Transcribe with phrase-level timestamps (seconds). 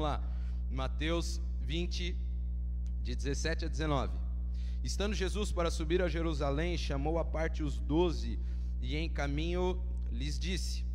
[0.00, 0.22] Vamos lá.
[0.70, 2.16] Mateus 20,
[3.02, 4.14] de 17 a 19.
[4.82, 8.38] Estando Jesus para subir a Jerusalém, chamou à parte os doze
[8.80, 9.78] e em caminho
[10.10, 10.86] lhes disse: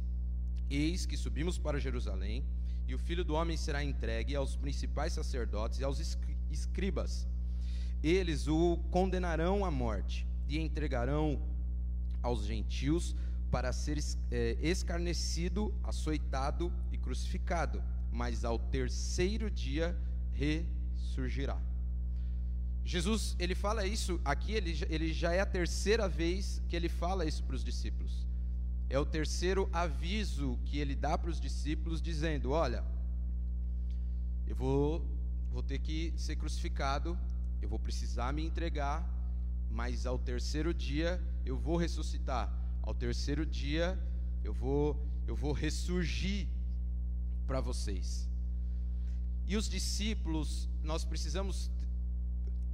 [0.71, 2.44] Eis que subimos para Jerusalém,
[2.88, 6.17] e o filho do homem será entregue aos principais sacerdotes e aos
[6.49, 7.28] escribas.
[8.01, 11.40] Eles o condenarão à morte e entregarão
[12.24, 13.15] aos gentios
[13.51, 13.99] para ser
[14.31, 17.84] é, escarnecido, açoitado e crucificado,
[18.16, 19.95] mas ao terceiro dia
[20.31, 21.62] ressurgirá.
[22.85, 27.25] Jesus, ele fala isso aqui, ele, ele já é a terceira vez que ele fala
[27.25, 28.25] isso para os discípulos.
[28.89, 32.86] É o terceiro aviso que ele dá para os discípulos, dizendo: Olha,
[34.47, 35.05] eu vou,
[35.52, 37.17] vou ter que ser crucificado,
[37.61, 39.03] eu vou precisar me entregar,
[39.70, 42.53] mas ao terceiro dia eu vou ressuscitar.
[42.81, 44.00] Ao terceiro dia
[44.44, 46.47] eu vou, eu vou ressurgir
[47.45, 48.30] para vocês.
[49.48, 51.70] E os discípulos, nós precisamos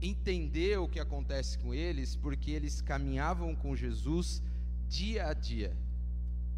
[0.02, 4.42] entender o que acontece com eles, porque eles caminhavam com Jesus
[4.88, 5.76] dia a dia.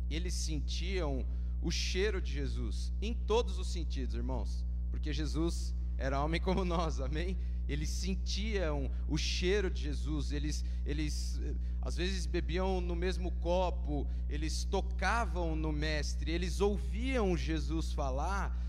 [0.10, 1.26] Eles sentiam
[1.62, 7.00] o cheiro de Jesus em todos os sentidos, irmãos, porque Jesus era homem como nós,
[7.00, 7.38] amém?
[7.68, 11.40] Eles sentiam o cheiro de Jesus, eles, eles
[11.84, 18.64] às vezes bebiam no mesmo copo, eles tocavam no Mestre, eles ouviam Jesus falar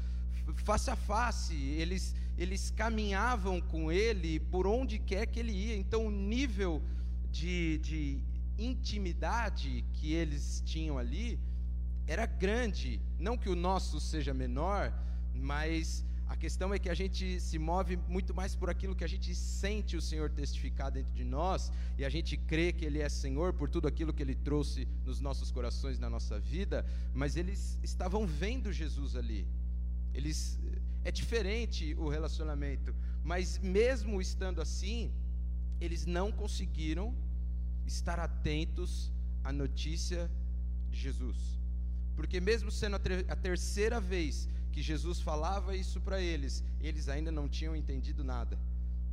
[0.52, 5.76] face a face, eles, eles caminhavam com ele por onde quer que ele ia.
[5.76, 6.82] Então, o nível
[7.30, 8.20] de, de
[8.58, 11.38] intimidade que eles tinham ali
[12.06, 13.00] era grande.
[13.18, 14.92] Não que o nosso seja menor,
[15.34, 19.08] mas a questão é que a gente se move muito mais por aquilo que a
[19.08, 23.08] gente sente o Senhor testificar dentro de nós, e a gente crê que Ele é
[23.08, 27.78] Senhor por tudo aquilo que Ele trouxe nos nossos corações, na nossa vida, mas eles
[27.83, 29.47] estavam vendo Jesus ali.
[30.14, 30.58] Eles
[31.05, 35.12] é diferente o relacionamento, mas mesmo estando assim,
[35.78, 37.14] eles não conseguiram
[37.86, 40.30] estar atentos à notícia
[40.90, 41.58] de Jesus.
[42.17, 47.48] Porque mesmo sendo a, terceira vez que Jesus falava isso para eles, eles ainda não
[47.48, 48.58] tinham entendido nada.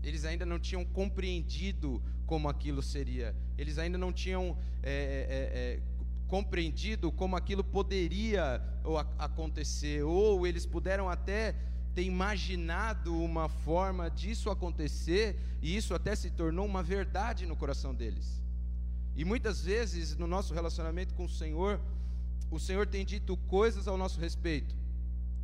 [0.01, 3.35] Eles ainda não tinham compreendido como aquilo seria.
[3.59, 5.79] Eles ainda não tinham é, é, é,
[6.27, 8.59] compreendido como aquilo poderia
[9.19, 10.01] acontecer.
[10.01, 11.55] Ou eles puderam até
[11.93, 17.93] ter imaginado uma forma disso acontecer, e isso até se tornou uma verdade no coração
[17.93, 18.41] deles.
[19.15, 21.79] E muitas vezes no nosso relacionamento com o Senhor,
[22.49, 24.80] o Senhor tem dito coisas ao nosso respeito.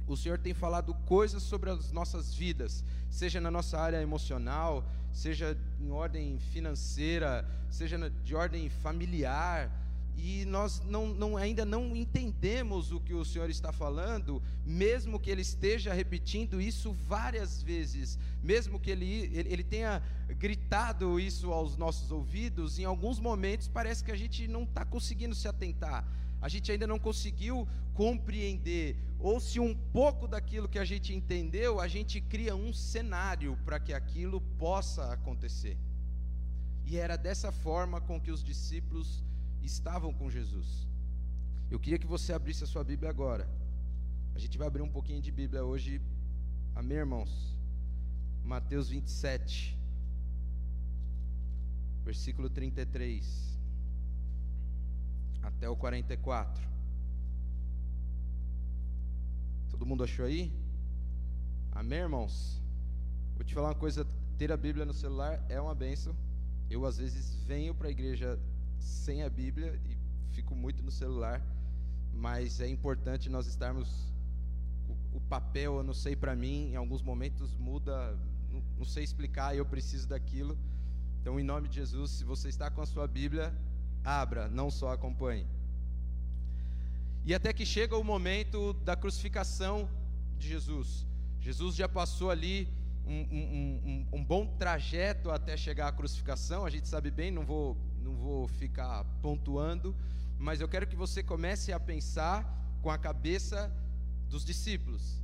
[0.07, 5.57] O Senhor tem falado coisas sobre as nossas vidas, seja na nossa área emocional, seja
[5.81, 9.69] em ordem financeira, seja de ordem familiar,
[10.18, 15.29] e nós não, não, ainda não entendemos o que o Senhor está falando, mesmo que
[15.29, 22.12] Ele esteja repetindo isso várias vezes, mesmo que Ele, ele, tenha gritado isso aos nossos
[22.12, 26.03] ouvidos, em alguns momentos parece que a gente não está conseguindo se atentar,
[26.41, 31.79] a gente ainda não conseguiu compreender, ou se um pouco daquilo que a gente entendeu,
[31.79, 35.77] a gente cria um cenário para que aquilo possa acontecer.
[36.85, 39.23] E era dessa forma com que os discípulos
[39.63, 40.87] estavam com Jesus.
[41.71, 43.49] Eu queria que você abrisse a sua Bíblia agora.
[44.35, 45.99] A gente vai abrir um pouquinho de Bíblia hoje.
[46.75, 47.57] Amém, irmãos?
[48.45, 49.77] Mateus 27,
[52.05, 53.56] versículo 33
[55.41, 56.67] até o 44.
[59.69, 60.51] Todo mundo achou aí?
[61.71, 62.61] Amém, irmãos?
[63.35, 64.05] Vou te falar uma coisa:
[64.37, 66.15] ter a Bíblia no celular é uma benção.
[66.69, 68.39] Eu, às vezes, venho para a igreja
[68.79, 69.97] sem a Bíblia e
[70.33, 71.41] fico muito no celular,
[72.13, 74.11] mas é importante nós estarmos.
[75.13, 78.17] O, papel, eu não sei para mim, em alguns momentos muda,
[78.77, 80.57] não sei explicar, eu preciso daquilo.
[81.19, 83.53] Então, em nome de Jesus, se você está com a sua Bíblia,
[84.03, 85.45] abra, não só acompanhe.
[87.25, 89.89] E até que chega o momento da crucificação
[90.37, 91.05] de Jesus.
[91.41, 92.69] Jesus já passou ali
[93.05, 97.45] um, um, um, um, bom trajeto até chegar à crucificação, a gente sabe bem, não
[97.45, 97.77] vou
[98.07, 99.95] não vou ficar pontuando,
[100.38, 102.38] mas eu quero que você comece a pensar
[102.81, 103.71] com a cabeça
[104.29, 105.21] dos discípulos.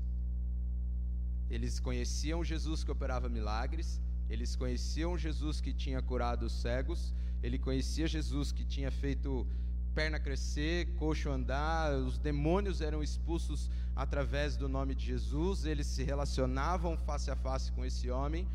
[1.49, 7.59] Eles conheciam Jesus que operava milagres, eles conheciam Jesus que tinha curado os cegos, ele
[7.59, 9.45] conhecia Jesus que tinha feito
[9.93, 16.03] perna crescer, coxo andar, os demônios eram expulsos através do nome de Jesus, eles se
[16.03, 18.47] relacionavam face a face com esse homem,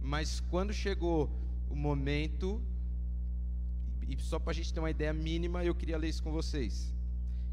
[0.00, 1.30] mas quando chegou
[1.68, 2.62] o momento
[4.08, 6.94] e só para a gente ter uma ideia mínima, eu queria ler isso com vocês.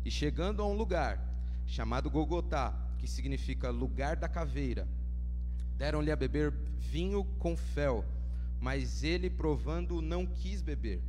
[0.06, 1.20] E chegando a um lugar
[1.66, 4.88] chamado Gogotá, que significa lugar da caveira.
[5.76, 8.06] Deram-lhe a beber vinho com fel,
[8.64, 11.02] mas ele, provando, não quis beber.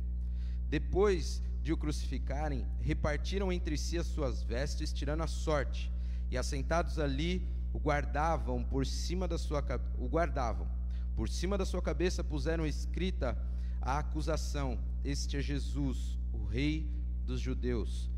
[0.69, 5.89] Depois de o crucificarem, repartiram entre si as suas vestes, tirando a sorte,
[6.29, 9.63] e assentados ali o guardavam por cima da sua
[9.97, 10.67] o guardavam.
[11.15, 13.37] Por cima da sua cabeça puseram escrita
[13.81, 16.85] a acusação: Este é Jesus, o rei
[17.25, 18.09] dos judeus.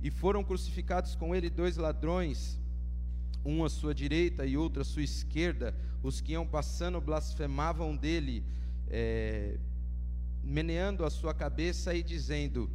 [0.00, 2.60] E foram crucificados com ele dois ladrões,
[3.44, 5.74] um à sua direita e outro à sua esquerda.
[6.00, 8.44] Os que iam passando blasfemavam dele,
[8.96, 9.56] é,
[10.40, 12.70] meneando a sua cabeça e dizendo: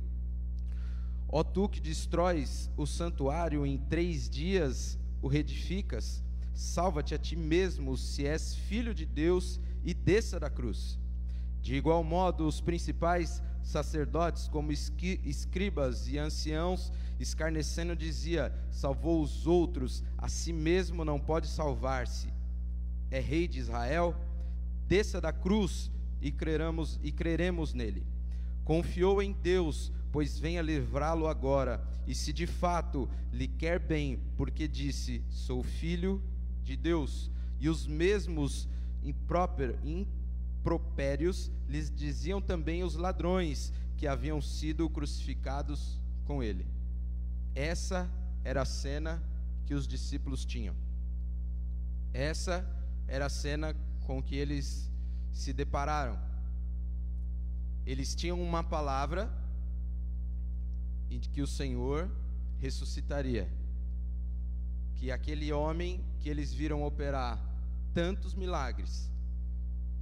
[1.30, 6.22] Ó tu que destróis o santuário em três dias o reedificas,
[6.54, 11.00] salva-te a ti mesmo se és filho de Deus e desça da cruz.
[11.62, 20.04] De igual modo, os principais sacerdotes, como escribas e anciãos, escarnecendo, dizia: Salvou os outros,
[20.18, 22.28] a si mesmo não pode salvar-se.
[23.10, 24.14] É rei de Israel?
[24.86, 25.90] Desça da cruz
[26.22, 28.06] e creremos, e creremos nele.
[28.64, 31.82] Confiou em Deus, pois venha livrá-lo agora.
[32.06, 36.22] E se de fato lhe quer bem, porque disse: Sou filho
[36.64, 37.32] de Deus.
[37.60, 38.68] E os mesmos
[39.04, 46.66] impropérios lhes diziam também os ladrões que haviam sido crucificados com ele.
[47.54, 48.10] Essa
[48.44, 49.22] era a cena
[49.66, 50.76] que os discípulos tinham.
[52.14, 52.66] Essa
[53.08, 53.76] era a cena
[54.06, 54.90] com que eles
[55.32, 56.20] se depararam.
[57.86, 59.32] Eles tinham uma palavra
[61.10, 62.10] em que o Senhor
[62.60, 63.50] ressuscitaria.
[64.96, 67.40] Que aquele homem que eles viram operar
[67.94, 69.10] tantos milagres,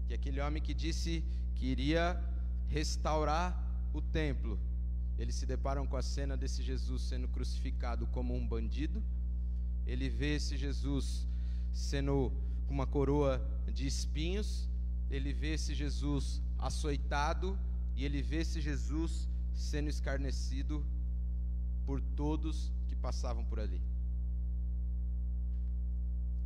[0.08, 1.24] que aquele homem que disse
[1.56, 2.22] que iria
[2.68, 3.64] restaurar
[3.94, 4.60] o templo,
[5.18, 9.02] eles se deparam com a cena desse Jesus sendo crucificado como um bandido.
[9.86, 11.26] Ele vê esse Jesus
[11.74, 12.32] sendo
[12.68, 13.42] com uma coroa
[13.74, 14.70] de espinhos.
[15.10, 17.58] Ele vê esse Jesus açoitado
[17.96, 20.86] e ele vê esse Jesus sendo escarnecido
[21.86, 23.82] por todos que passavam por ali.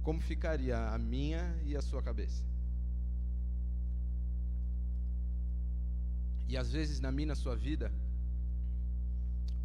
[0.03, 2.43] Como ficaria a minha e a sua cabeça?
[6.47, 7.91] E às vezes na minha, na sua vida,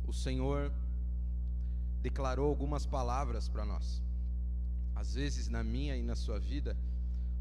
[0.07, 0.73] o Senhor
[2.01, 4.03] declarou algumas palavras para nós.
[4.95, 6.77] Às vezes na minha e na sua vida,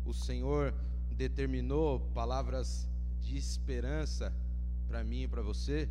[0.03, 0.73] o Senhor
[1.15, 2.87] determinou palavras
[3.21, 4.33] de esperança
[4.87, 5.89] para mim e para você.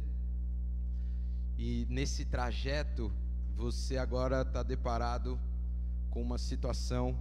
[1.57, 3.13] E nesse trajeto,
[3.55, 5.39] você agora está deparado
[6.11, 7.19] com uma situação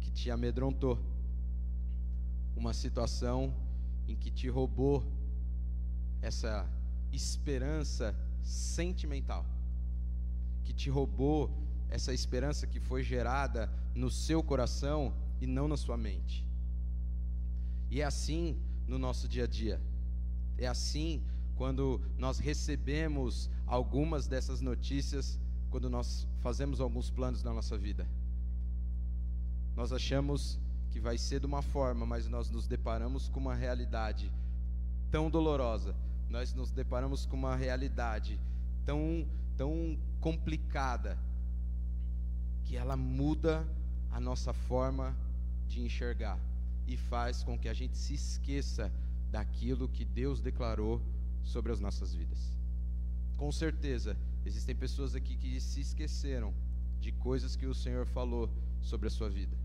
[0.00, 0.98] que te amedrontou,
[2.56, 3.54] uma situação
[4.08, 5.04] em que te roubou
[6.22, 6.66] essa
[7.12, 9.44] esperança sentimental,
[10.64, 11.50] que te roubou
[11.88, 16.45] essa esperança que foi gerada no seu coração e não na sua mente.
[17.90, 18.56] E é assim
[18.86, 19.80] no nosso dia a dia.
[20.58, 21.22] É assim
[21.54, 25.38] quando nós recebemos algumas dessas notícias,
[25.70, 28.06] quando nós fazemos alguns planos na nossa vida.
[29.74, 30.58] Nós achamos
[30.90, 34.32] que vai ser de uma forma, mas nós nos deparamos com uma realidade
[35.10, 35.94] tão dolorosa
[36.28, 38.38] nós nos deparamos com uma realidade
[38.84, 41.18] tão, tão complicada
[42.64, 43.66] que ela muda
[44.10, 45.16] a nossa forma
[45.68, 46.38] de enxergar
[46.86, 48.92] e faz com que a gente se esqueça
[49.30, 51.02] daquilo que Deus declarou
[51.42, 52.56] sobre as nossas vidas.
[53.36, 56.54] Com certeza, existem pessoas aqui que se esqueceram
[57.00, 58.50] de coisas que o Senhor falou
[58.80, 59.56] sobre a sua vida.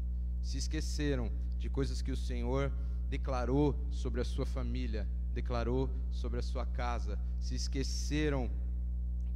[0.41, 2.71] Se esqueceram de coisas que o Senhor
[3.09, 8.49] declarou sobre a sua família, declarou sobre a sua casa, se esqueceram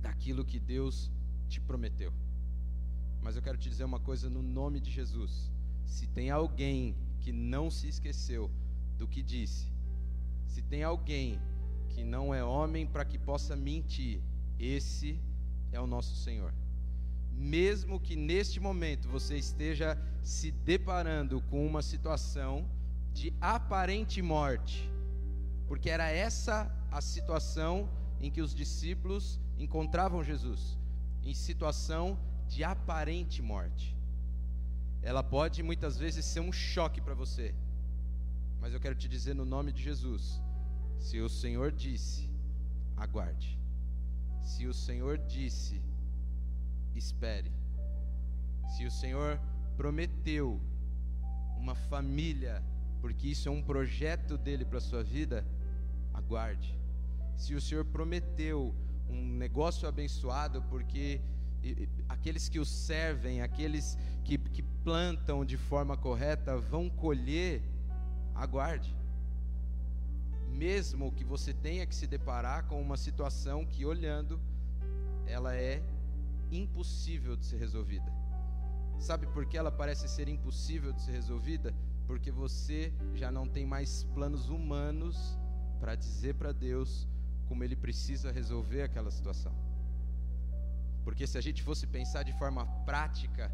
[0.02, 1.12] daquilo que Deus
[1.48, 2.12] te prometeu.
[3.22, 5.52] Mas eu quero te dizer uma coisa no nome de Jesus:
[5.86, 8.52] se tem alguém que não se esqueceu
[9.00, 9.66] do que disse,
[10.46, 11.42] se tem alguém
[11.90, 14.22] que não é homem para que possa mentir,
[14.60, 15.20] esse
[15.72, 16.54] é o nosso Senhor.
[17.32, 22.70] Mesmo que neste momento você esteja se deparando com uma situação
[23.12, 24.88] de aparente morte,
[25.68, 27.90] porque era essa a situação
[28.22, 30.78] em que os discípulos encontravam Jesus,
[31.24, 33.95] em situação de aparente morte.
[35.10, 37.54] Ela pode muitas vezes ser um choque para você,
[38.60, 40.42] mas eu quero te dizer no nome de Jesus:
[40.98, 42.28] se o Senhor disse,
[42.98, 43.60] aguarde.
[44.42, 45.80] Se o Senhor disse,
[46.96, 47.52] espere.
[48.76, 49.40] Se o Senhor
[49.78, 50.60] prometeu
[51.56, 52.64] uma família,
[53.00, 55.46] porque isso é um projeto dele para a sua vida,
[56.14, 56.76] aguarde.
[57.36, 58.74] Se o Senhor prometeu
[59.08, 61.22] um negócio abençoado, porque
[62.10, 67.62] aqueles que o servem, aqueles que, que plantam de forma correta, vão colher,
[68.34, 68.96] aguarde.
[70.50, 74.40] Mesmo que você tenha que se deparar com uma situação que, olhando,
[75.26, 75.84] ela é
[76.52, 78.12] impossível de ser resolvida.
[78.98, 81.74] Sabe por que ela parece ser impossível de ser resolvida?
[82.08, 85.38] Porque você já não tem mais planos humanos
[85.80, 87.08] para dizer para Deus
[87.48, 89.54] como ele precisa resolver aquela situação.
[91.06, 93.46] Porque se a gente fosse pensar de forma prática,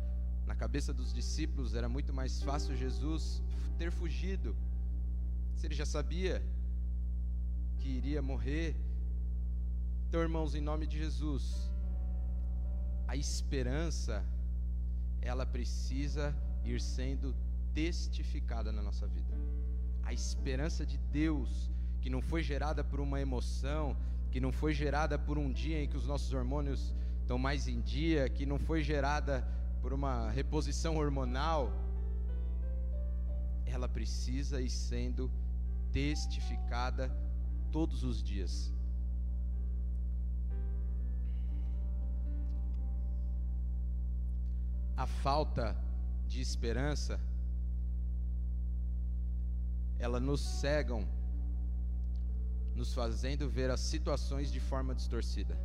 [0.48, 3.44] na cabeça dos discípulos era muito mais fácil Jesus
[3.78, 4.56] ter fugido.
[5.58, 6.42] Se ele já sabia
[7.78, 8.76] que iria morrer.
[10.08, 11.46] Então, irmãos, em nome de Jesus,
[13.08, 14.24] a esperança
[15.22, 17.36] ela precisa ir sendo
[17.74, 19.36] testificada na nossa vida.
[20.04, 21.70] A esperança de Deus,
[22.02, 23.98] que não foi gerada por uma emoção,
[24.32, 26.96] que não foi gerada por um dia em que os nossos hormônios
[27.32, 29.48] estão mais em dia, que não foi gerada
[29.82, 31.72] por uma reposição hormonal,
[33.66, 35.32] ela precisa ir sendo
[35.94, 37.10] testificada
[37.72, 38.74] todos os dias.
[44.98, 45.74] A falta
[46.28, 47.18] de esperança,
[49.98, 51.08] ela nos cegam,
[52.76, 55.58] nos fazendo ver as situações de forma distorcida.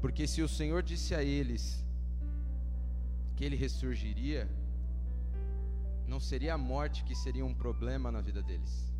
[0.00, 1.84] Porque se o Senhor disse a eles
[3.36, 4.48] que ele ressurgiria,
[6.06, 8.90] não seria a morte que seria um problema na vida deles.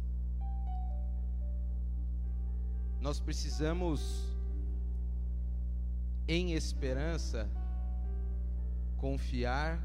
[3.00, 4.26] Nós precisamos,
[6.28, 7.48] em esperança,
[8.98, 9.80] confiar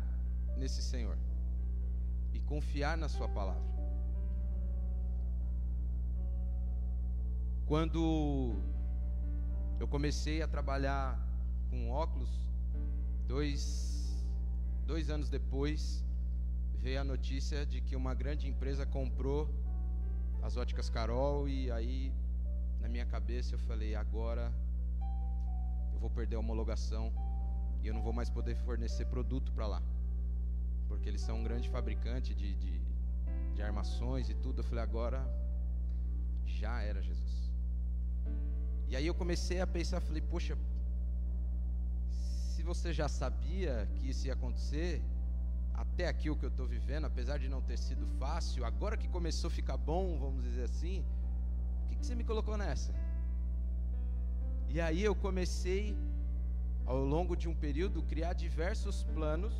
[0.57, 1.17] nesse Senhor
[2.34, 3.74] e confiar na Sua palavra.
[7.65, 8.53] Quando
[9.86, 11.15] eu comecei a trabalhar
[11.70, 12.32] com óculos,
[13.27, 14.18] dois,
[14.84, 16.04] dois anos depois,
[16.74, 19.48] veio a notícia de que uma grande empresa comprou
[20.42, 22.12] as óticas Carol e aí
[22.82, 24.51] na minha cabeça eu falei, agora
[25.94, 27.13] eu vou perder a homologação
[27.84, 29.84] e eu não vou mais poder fornecer produto para lá.
[30.88, 32.82] Porque eles são um grande fabricante de, de,
[33.54, 34.62] de armações e tudo.
[34.62, 35.24] Eu falei, agora
[36.44, 37.45] já era Jesus.
[38.89, 40.58] E aí eu comecei a pensar, falei, poxa,
[42.54, 45.01] se você já sabia que isso ia acontecer,
[45.74, 49.08] até aqui o que eu estou vivendo, apesar de não ter sido fácil, agora que
[49.08, 51.04] começou a ficar bom, vamos dizer assim,
[51.84, 52.94] o que, que você me colocou nessa?
[54.70, 55.98] E aí eu comecei,
[56.86, 59.54] ao longo de um período, criar diversos planos,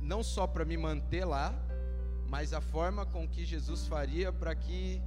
[0.00, 1.54] não só para me manter lá,
[2.28, 5.00] mas a forma com que Jesus faria para que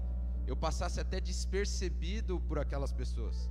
[0.48, 3.50] eu passasse até despercebido por aquelas pessoas.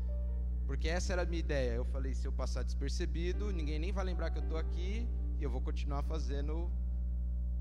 [0.66, 1.72] Porque essa era a minha ideia.
[1.72, 5.06] Eu falei: se eu passar despercebido, ninguém nem vai lembrar que eu estou aqui
[5.38, 6.70] e eu vou continuar fazendo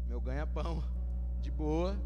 [0.07, 0.81] meu ganha-pão
[1.43, 1.99] de boa.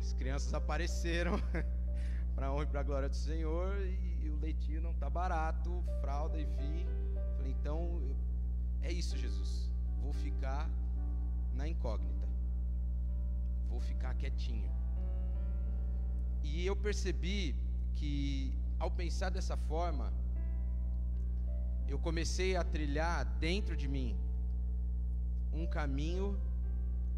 [0.00, 1.40] As crianças apareceram
[2.34, 6.38] para honra e para glória do Senhor e, e o leitinho não está barato, fralda,
[6.38, 6.84] enfim.
[7.36, 8.02] Falei: então
[8.82, 9.70] é isso, Jesus.
[10.02, 10.68] Vou ficar
[11.54, 12.28] na incógnita.
[13.68, 14.83] Vou ficar quietinho.
[16.44, 17.56] E eu percebi
[17.96, 20.12] que, ao pensar dessa forma,
[21.88, 24.16] eu comecei a trilhar dentro de mim
[25.52, 26.38] um caminho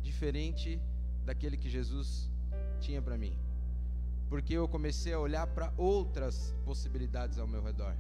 [0.03, 0.81] diferente
[1.25, 2.31] daquele que Jesus
[2.81, 3.37] tinha para mim.
[4.29, 7.95] Porque eu comecei a olhar para outras possibilidades ao meu redor.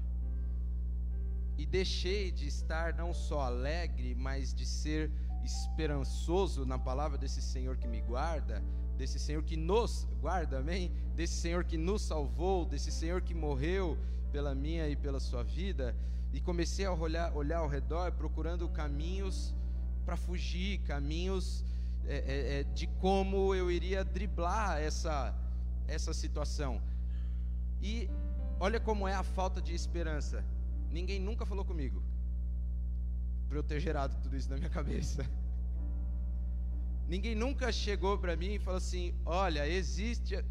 [1.58, 5.10] E deixei de estar não só alegre, mas de ser
[5.44, 8.62] esperançoso na palavra desse Senhor que me guarda,
[8.96, 10.90] desse Senhor que nos guarda, amém?
[11.14, 13.98] Desse Senhor que nos salvou, desse Senhor que morreu
[14.32, 15.94] pela minha e pela sua vida,
[16.32, 19.54] e comecei a olhar, olhar ao redor procurando caminhos
[20.04, 21.64] para fugir, caminhos
[22.06, 25.34] é, é, é, de como eu iria driblar essa,
[25.88, 26.80] essa situação.
[27.82, 28.08] E
[28.60, 30.44] olha como é a falta de esperança.
[30.90, 32.02] Ninguém nunca falou comigo
[33.48, 35.24] para eu ter gerado tudo isso na minha cabeça.
[37.08, 40.44] Ninguém nunca chegou para mim e falou assim: olha, existe.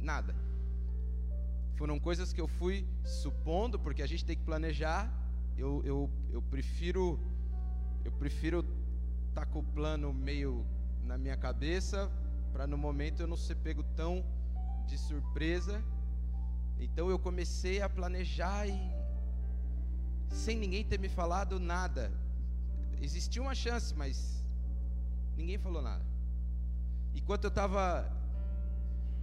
[0.00, 0.34] Nada.
[1.76, 5.12] Foram coisas que eu fui supondo, porque a gente tem que planejar.
[5.56, 7.18] Eu, eu, eu prefiro.
[8.04, 8.60] Eu prefiro
[9.28, 10.64] estar tá com o plano meio
[11.02, 12.10] na minha cabeça,
[12.52, 14.24] para no momento eu não ser pego tão
[14.86, 15.82] de surpresa.
[16.78, 18.78] Então eu comecei a planejar e
[20.28, 22.12] sem ninguém ter me falado nada.
[23.00, 24.43] Existia uma chance, mas
[25.36, 26.04] Ninguém falou nada.
[27.14, 28.10] Enquanto eu estava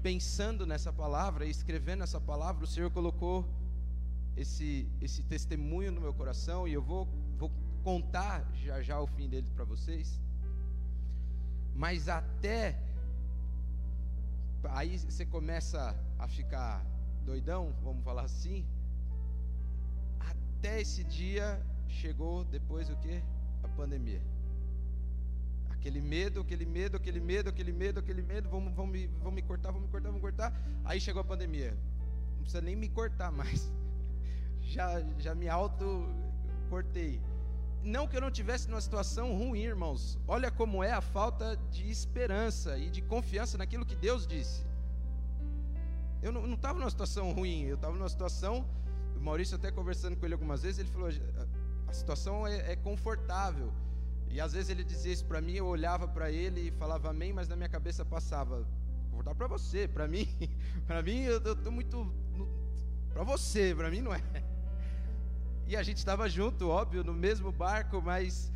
[0.01, 3.47] pensando nessa palavra, escrevendo essa palavra, o Senhor colocou
[4.35, 7.51] esse, esse testemunho no meu coração e eu vou, vou
[7.83, 10.19] contar já já o fim dele para vocês.
[11.75, 12.77] Mas até
[14.69, 16.85] aí você começa a ficar
[17.25, 18.65] doidão, vamos falar assim.
[20.19, 23.23] Até esse dia chegou depois o que?
[23.63, 24.21] A pandemia.
[25.81, 29.41] Aquele medo, aquele medo, aquele medo, aquele medo, aquele medo, vamos, vamos, me, vamos me
[29.41, 30.53] cortar, vamos me cortar, vamos cortar.
[30.85, 31.75] Aí chegou a pandemia.
[32.35, 33.71] Não precisa nem me cortar mais.
[34.61, 36.07] Já, já me auto
[36.69, 37.19] cortei.
[37.83, 40.19] Não que eu não tivesse numa situação ruim, irmãos.
[40.27, 44.63] Olha como é a falta de esperança e de confiança naquilo que Deus disse.
[46.21, 48.65] Eu não estava numa situação ruim, eu estava numa situação.
[49.17, 51.09] O Maurício, até conversando com ele algumas vezes, ele falou:
[51.87, 53.73] a situação é, é confortável.
[54.33, 57.33] E às vezes ele dizia isso para mim, eu olhava para ele e falava amém,
[57.33, 58.65] mas na minha cabeça passava:
[59.11, 60.27] vou dar para você, para mim,
[60.87, 62.11] para mim eu estou muito.
[63.13, 64.21] Para você, para mim não é.
[65.67, 68.51] E a gente estava junto, óbvio, no mesmo barco, mas.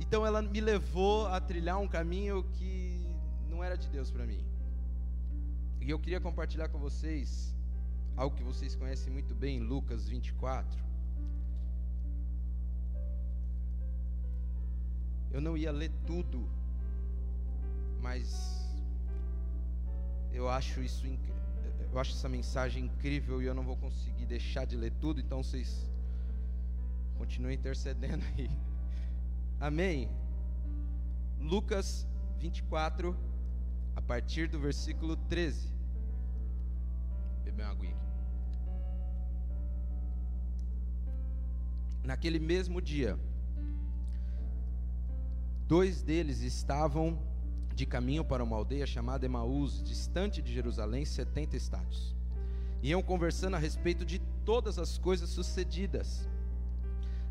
[0.00, 3.06] Então ela me levou a trilhar um caminho que
[3.50, 4.42] não era de Deus para mim.
[5.80, 7.54] E eu queria compartilhar com vocês
[8.16, 10.82] algo que vocês conhecem muito bem, Lucas 24.
[15.34, 16.40] Eu não ia ler tudo,
[18.00, 18.26] mas
[20.32, 21.06] eu acho isso
[21.92, 25.42] eu acho essa mensagem incrível e eu não vou conseguir deixar de ler tudo, então
[25.42, 25.70] vocês
[27.16, 28.50] Continue intercedendo aí.
[29.60, 30.10] Amém.
[31.38, 32.06] Lucas
[32.38, 33.16] 24,
[33.94, 35.72] a partir do versículo 13.
[37.44, 38.04] Beber uma aguinha aqui.
[42.02, 43.18] Naquele mesmo dia,
[45.66, 47.18] dois deles estavam
[47.74, 52.14] de caminho para uma aldeia chamada Emaús, distante de Jerusalém, setenta estádios.
[52.82, 56.28] Iam conversando a respeito de todas as coisas sucedidas.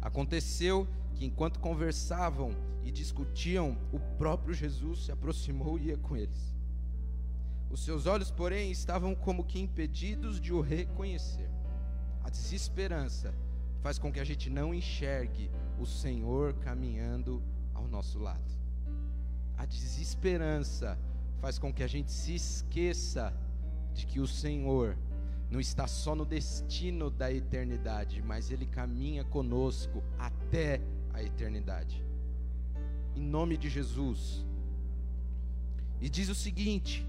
[0.01, 6.53] Aconteceu que enquanto conversavam e discutiam, o próprio Jesus se aproximou e ia com eles.
[7.69, 11.49] Os seus olhos, porém, estavam como que impedidos de o reconhecer.
[12.23, 13.33] A desesperança
[13.81, 17.41] faz com que a gente não enxergue o Senhor caminhando
[17.83, 18.51] ao nosso lado.
[19.57, 20.97] A desesperança
[21.39, 23.33] faz com que a gente se esqueça
[23.93, 24.97] de que o Senhor
[25.51, 30.81] não está só no destino da eternidade, mas Ele caminha conosco até
[31.13, 32.03] a eternidade.
[33.15, 34.43] Em nome de Jesus.
[36.01, 37.07] E diz o seguinte,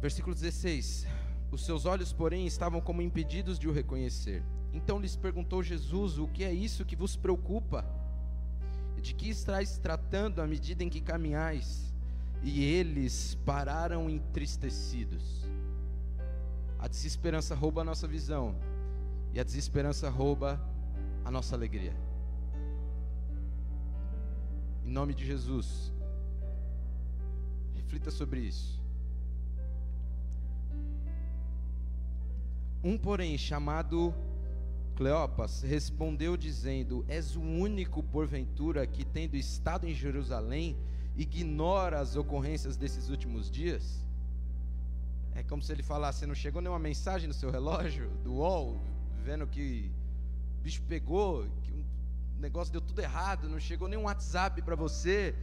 [0.00, 1.06] versículo 16:
[1.50, 4.42] Os seus olhos, porém, estavam como impedidos de o reconhecer.
[4.76, 7.84] Então lhes perguntou Jesus: O que é isso que vos preocupa?
[9.02, 11.86] De que estáis tratando à medida em que caminhais?
[12.42, 15.44] e eles pararam entristecidos.
[16.78, 18.54] A desesperança rouba a nossa visão,
[19.32, 20.60] e a desesperança rouba
[21.24, 21.94] a nossa alegria.
[24.84, 25.92] Em nome de Jesus,
[27.74, 28.80] reflita sobre isso.
[32.84, 34.14] Um, porém, chamado
[34.96, 40.74] Cleopas, respondeu dizendo: És o único, porventura, que tendo estado em Jerusalém,
[41.14, 44.02] ignora as ocorrências desses últimos dias?
[45.34, 48.80] É como se ele falasse: não chegou nenhuma mensagem no seu relógio, do UOL,
[49.22, 49.90] vendo que
[50.58, 51.84] o bicho pegou, que o
[52.38, 55.34] negócio deu tudo errado, não chegou nenhum WhatsApp para você,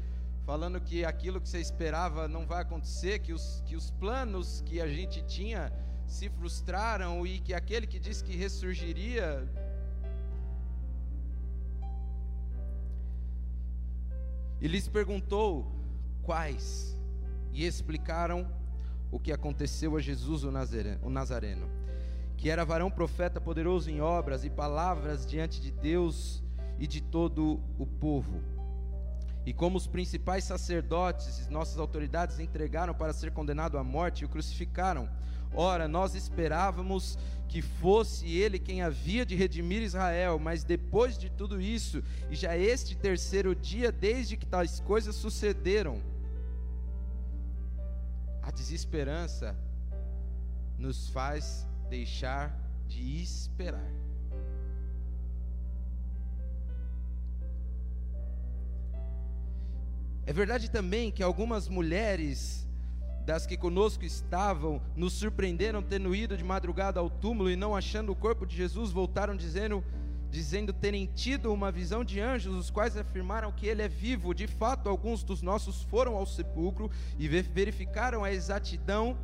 [0.47, 4.81] falando que aquilo que você esperava não vai acontecer, que os, que os planos que
[4.81, 5.71] a gente tinha
[6.13, 9.47] se frustraram e que aquele que disse que ressurgiria
[14.63, 15.69] E lhes perguntou
[16.21, 16.97] quais,
[17.51, 18.47] e explicaram
[19.11, 21.69] o que aconteceu a Jesus o Nazareno,
[22.37, 26.41] que era varão profeta poderoso em obras e palavras diante de Deus
[26.79, 28.41] e de todo o povo.
[29.45, 34.25] E como os principais sacerdotes e nossas autoridades entregaram para ser condenado à morte e
[34.25, 35.09] o crucificaram,
[35.53, 41.61] ora, nós esperávamos que fosse ele quem havia de redimir Israel, mas depois de tudo
[41.61, 46.01] isso, e já este terceiro dia desde que tais coisas sucederam,
[48.41, 49.55] a desesperança
[50.77, 53.91] nos faz deixar de esperar.
[60.25, 62.65] É verdade também que algumas mulheres
[63.25, 68.11] das que conosco estavam nos surpreenderam tendo ido de madrugada ao túmulo e não achando
[68.11, 69.83] o corpo de Jesus, voltaram dizendo
[70.29, 74.33] dizendo terem tido uma visão de anjos, os quais afirmaram que ele é vivo.
[74.33, 79.15] De fato, alguns dos nossos foram ao sepulcro e verificaram a exatidão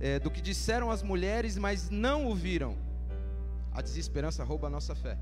[0.00, 2.76] é, do que disseram as mulheres, mas não o viram.
[3.72, 5.16] A desesperança rouba a nossa fé.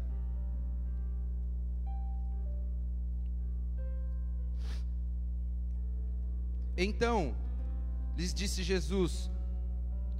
[6.78, 7.34] Então,
[8.16, 9.30] lhes disse Jesus: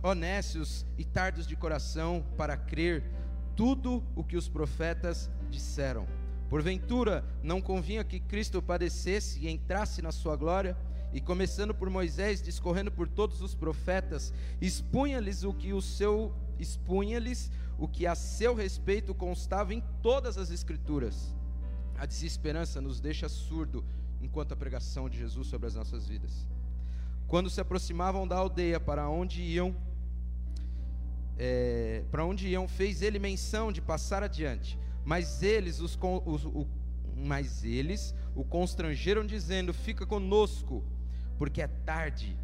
[0.02, 3.02] honestos e tardos de coração para crer
[3.54, 6.06] tudo o que os profetas disseram.
[6.48, 10.76] Porventura, não convinha que Cristo padecesse e entrasse na sua glória?
[11.12, 17.50] E começando por Moisés, discorrendo por todos os profetas, expunha-lhes o que o seu expunha-lhes
[17.78, 21.35] o que a seu respeito constava em todas as escrituras.
[21.98, 23.85] A desesperança nos deixa surdo
[24.20, 26.46] enquanto a pregação de Jesus sobre as nossas vidas.
[27.26, 29.74] Quando se aproximavam da aldeia para onde iam,
[31.38, 34.78] é, para onde iam, fez ele menção de passar adiante.
[35.04, 36.66] Mas eles, os, os, o,
[37.16, 40.84] mas eles o constrangeram, dizendo: Fica conosco,
[41.38, 42.36] porque é tarde.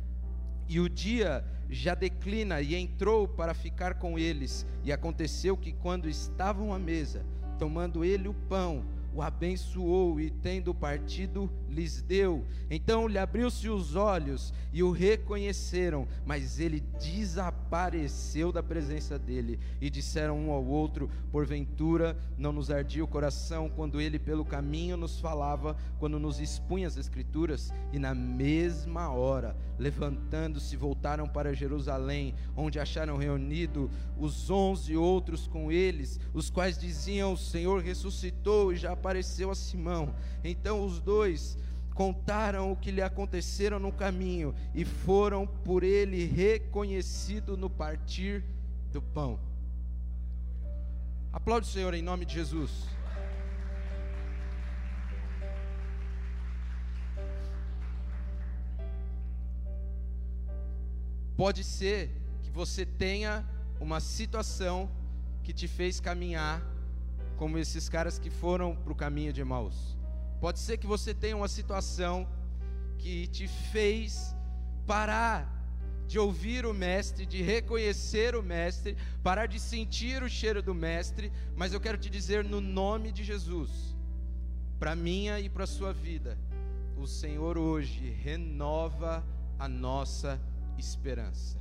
[0.68, 4.66] E o dia já declina, e entrou para ficar com eles.
[4.84, 7.24] E aconteceu que, quando estavam à mesa,
[7.58, 8.84] tomando ele o pão,
[9.14, 12.44] o abençoou e, tendo partido, lhes deu.
[12.70, 19.58] Então lhe abriu-se os olhos e o reconheceram, mas ele desapareceu da presença dele.
[19.80, 24.96] E disseram um ao outro: Porventura não nos ardia o coração quando ele pelo caminho
[24.96, 27.72] nos falava, quando nos expunha as Escrituras?
[27.92, 35.70] E na mesma hora, levantando-se, voltaram para Jerusalém, onde acharam reunido os onze outros com
[35.70, 40.14] eles, os quais diziam: O Senhor ressuscitou e já apareceu a Simão.
[40.44, 41.58] Então os dois
[41.92, 48.44] contaram o que lhe aconteceram no caminho e foram por ele reconhecidos no partir
[48.92, 49.40] do pão.
[51.32, 52.70] Aplaude o Senhor em nome de Jesus.
[61.36, 62.10] Pode ser
[62.42, 63.44] que você tenha
[63.80, 64.88] uma situação
[65.42, 66.62] que te fez caminhar
[67.42, 69.98] como esses caras que foram para o caminho de Emaús.
[70.40, 72.24] Pode ser que você tenha uma situação
[72.96, 74.32] que te fez
[74.86, 75.52] parar
[76.06, 81.32] de ouvir o Mestre, de reconhecer o Mestre, parar de sentir o cheiro do Mestre,
[81.56, 83.70] mas eu quero te dizer no nome de Jesus,
[84.78, 86.38] para minha e para sua vida,
[86.96, 89.26] o Senhor hoje renova
[89.58, 90.40] a nossa
[90.78, 91.58] esperança.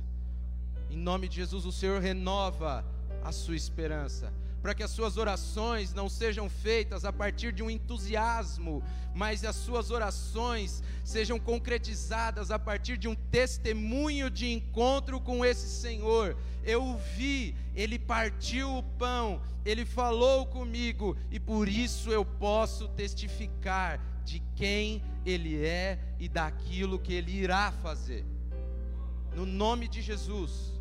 [0.88, 2.84] Em nome de Jesus, o Senhor renova
[3.24, 7.68] a sua esperança para que as suas orações não sejam feitas a partir de um
[7.68, 8.80] entusiasmo,
[9.12, 15.68] mas as suas orações sejam concretizadas a partir de um testemunho de encontro com esse
[15.68, 16.36] Senhor.
[16.62, 24.00] Eu vi, ele partiu o pão, ele falou comigo e por isso eu posso testificar
[24.24, 28.24] de quem ele é e daquilo que ele irá fazer.
[29.34, 30.72] No nome de Jesus.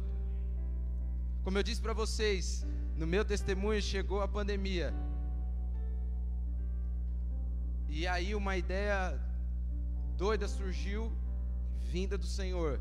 [1.43, 2.63] Como eu disse para vocês,
[3.01, 4.93] no meu testemunho chegou a pandemia.
[7.89, 9.19] E aí uma ideia
[10.15, 11.11] doida surgiu,
[11.79, 12.79] vinda do Senhor.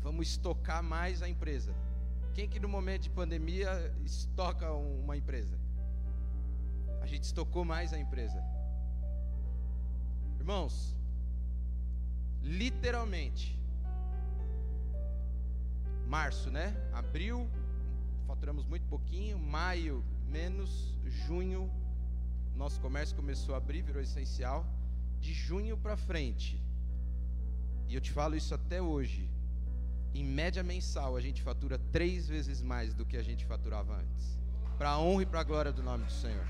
[0.00, 1.74] Vamos estocar mais a empresa.
[2.34, 5.58] Quem que no momento de pandemia estoca uma empresa?
[7.00, 8.40] A gente estocou mais a empresa.
[10.38, 10.96] Irmãos,
[12.44, 13.60] literalmente,
[16.06, 16.72] março, né?
[16.92, 17.50] Abril,
[18.26, 21.70] faturamos muito pouquinho, maio menos, junho
[22.56, 24.66] nosso comércio começou a abrir, virou essencial.
[25.20, 26.62] De junho para frente,
[27.88, 29.30] e eu te falo isso até hoje,
[30.14, 34.38] em média mensal a gente fatura três vezes mais do que a gente faturava antes,
[34.78, 36.46] para a honra e para a glória do nome do Senhor.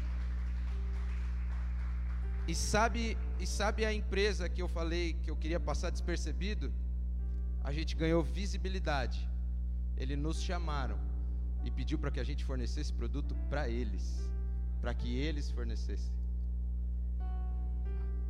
[2.46, 6.72] E sabe, e sabe a empresa que eu falei que eu queria passar despercebido?
[7.64, 9.28] A gente ganhou visibilidade.
[9.96, 10.98] Eles nos chamaram
[11.66, 14.30] e pediu para que a gente fornecesse produto para eles,
[14.80, 16.14] para que eles fornecessem.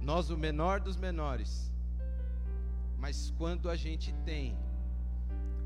[0.01, 1.71] Nós, o menor dos menores,
[2.97, 4.57] mas quando a gente tem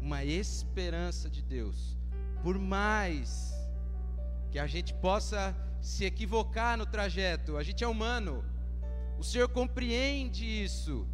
[0.00, 1.96] uma esperança de Deus,
[2.42, 3.54] por mais
[4.50, 8.44] que a gente possa se equivocar no trajeto, a gente é humano,
[9.16, 11.06] o Senhor compreende isso,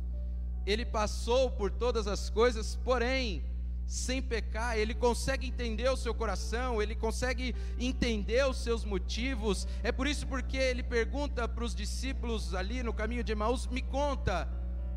[0.64, 3.44] Ele passou por todas as coisas, porém,
[3.86, 9.66] sem pecar, ele consegue entender o seu coração, ele consegue entender os seus motivos.
[9.82, 13.82] É por isso porque ele pergunta para os discípulos ali no caminho de Emaús: "Me
[13.82, 14.48] conta,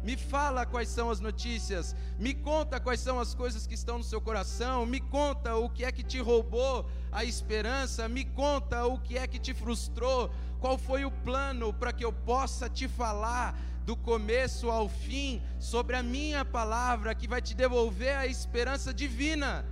[0.02, 4.04] Me fala quais são as notícias, me conta quais são as coisas que estão no
[4.04, 8.98] seu coração, me conta o que é que te roubou a esperança, me conta o
[8.98, 13.60] que é que te frustrou, qual foi o plano para que eu possa te falar
[13.90, 19.66] do começo ao fim sobre a minha palavra que vai te devolver a esperança divina,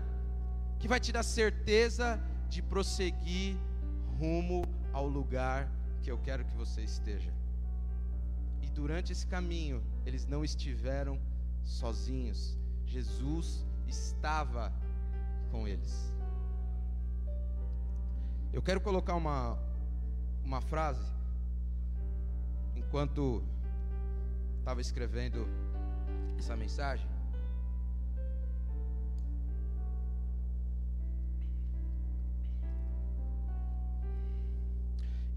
[0.80, 3.56] que vai te dar certeza de prosseguir
[4.18, 7.32] rumo ao lugar que eu quero que você esteja.
[8.60, 11.20] E durante esse caminho, eles não estiveram
[11.64, 12.58] sozinhos.
[12.88, 14.74] Jesus estava
[15.52, 16.12] com eles.
[18.52, 19.60] Eu quero colocar uma,
[20.44, 21.06] uma frase,
[22.76, 23.44] enquanto
[24.68, 25.48] estava escrevendo
[26.38, 27.08] essa mensagem.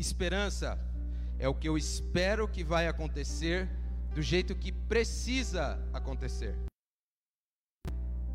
[0.01, 0.77] Esperança
[1.39, 3.69] é o que eu espero que vai acontecer
[4.17, 6.57] do jeito que precisa acontecer,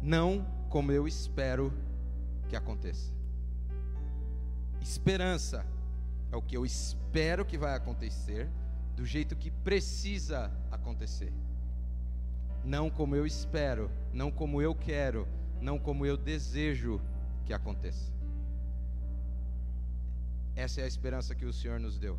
[0.01, 1.73] não como eu espero
[2.47, 3.11] que aconteça.
[4.81, 5.65] Esperança
[6.31, 8.49] é o que eu espero que vai acontecer
[8.95, 11.33] do jeito que precisa acontecer.
[12.63, 15.27] Não como eu espero, não como eu quero,
[15.61, 17.01] não como eu desejo
[17.45, 18.11] que aconteça.
[20.55, 22.17] Essa é a esperança que o Senhor nos deu.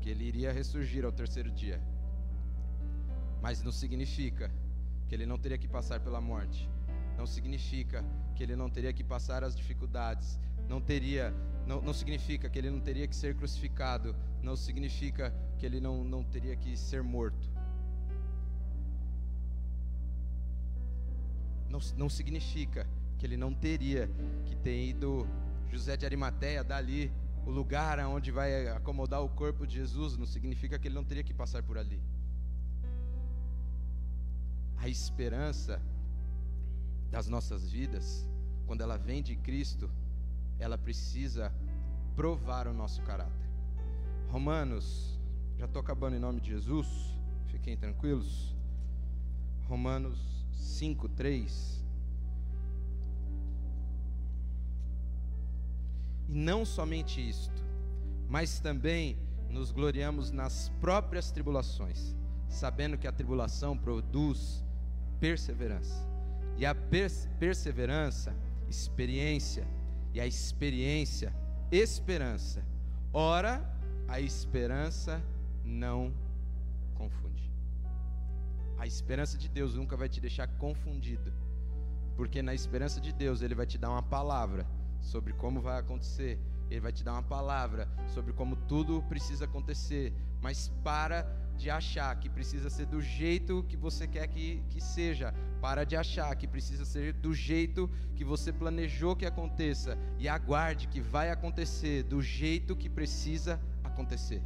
[0.00, 1.80] Que Ele iria ressurgir ao terceiro dia.
[3.42, 4.50] Mas não significa
[5.06, 6.68] que Ele não teria que passar pela morte.
[7.18, 8.02] Não significa
[8.34, 10.40] que Ele não teria que passar as dificuldades.
[10.68, 11.34] Não teria,
[11.66, 14.14] não, não significa que Ele não teria que ser crucificado.
[14.42, 17.48] Não significa que Ele não, não teria que ser morto.
[21.68, 22.86] Não, não significa
[23.18, 24.08] que Ele não teria
[24.44, 25.26] que ter ido
[25.70, 27.12] José de Arimateia dali
[27.46, 31.22] o lugar onde vai acomodar o corpo de Jesus, não significa que ele não teria
[31.22, 32.00] que passar por ali.
[34.78, 35.80] A esperança
[37.10, 38.26] das nossas vidas,
[38.66, 39.90] quando ela vem de Cristo,
[40.58, 41.52] ela precisa
[42.14, 43.50] provar o nosso caráter.
[44.28, 45.18] Romanos,
[45.56, 46.88] já estou acabando em nome de Jesus,
[47.46, 48.54] fiquem tranquilos.
[49.68, 51.84] Romanos 5, 3.
[56.28, 57.64] E não somente isto,
[58.28, 62.16] mas também nos gloriamos nas próprias tribulações,
[62.48, 64.64] sabendo que a tribulação produz
[65.20, 66.06] perseverança.
[66.56, 68.34] E a pers perseverança,
[68.68, 69.66] experiência,
[70.14, 71.34] e a experiência,
[71.72, 72.64] esperança.
[73.12, 73.68] Ora,
[74.06, 75.20] a esperança
[75.64, 76.14] não
[76.94, 77.50] confunde.
[78.78, 81.32] A esperança de Deus nunca vai te deixar confundido,
[82.16, 84.64] porque na esperança de Deus Ele vai te dar uma palavra
[85.00, 86.38] sobre como vai acontecer.
[86.70, 90.12] Ele vai te dar uma palavra sobre como tudo precisa acontecer.
[90.40, 95.34] Mas para de achar que precisa ser do jeito que você quer que, que seja.
[95.64, 99.96] Para de achar que precisa ser do jeito que você planejou que aconteça.
[100.18, 104.42] E aguarde que vai acontecer do jeito que precisa acontecer.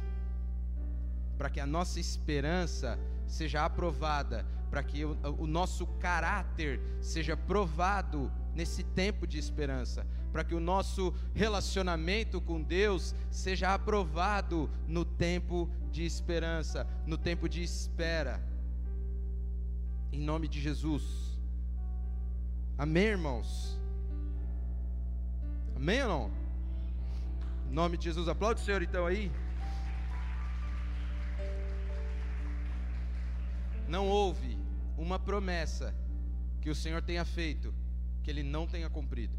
[1.37, 8.31] Para que a nossa esperança seja aprovada, para que o, o nosso caráter seja provado
[8.55, 15.69] nesse tempo de esperança, para que o nosso relacionamento com Deus seja aprovado no tempo
[15.91, 18.41] de esperança, no tempo de espera.
[20.11, 21.37] Em nome de Jesus.
[22.77, 23.77] Amém, irmãos?
[25.75, 26.31] Amém ou não?
[27.69, 29.31] Em nome de Jesus, aplaude o Senhor então aí.
[33.87, 34.57] Não houve
[34.97, 35.95] uma promessa
[36.61, 37.73] que o Senhor tenha feito
[38.23, 39.37] que ele não tenha cumprido.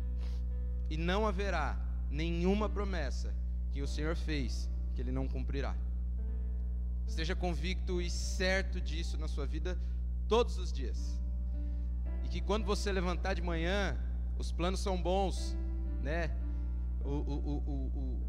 [0.88, 1.78] E não haverá
[2.10, 3.34] nenhuma promessa
[3.72, 5.76] que o Senhor fez que ele não cumprirá.
[7.06, 9.76] Esteja convicto e certo disso na sua vida
[10.30, 11.20] todos os dias.
[12.24, 13.98] E que quando você levantar de manhã,
[14.38, 15.56] os planos são bons,
[16.00, 16.30] né?
[17.04, 17.36] O, o,
[17.74, 18.22] o,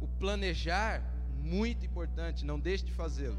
[0.00, 1.02] o, planejar,
[1.36, 3.38] muito importante, não deixe de fazê-lo.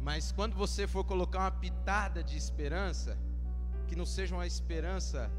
[0.00, 3.16] Mas quando você for colocar uma pitada de esperança,
[3.86, 5.30] que não seja uma esperança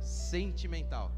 [0.00, 1.10] sentimental,